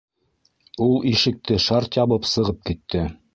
—Ул 0.85 0.97
ишекте 1.11 1.59
шарт 1.67 1.99
ябып 2.01 2.27
сығып 2.31 2.67
китте. 2.71 3.05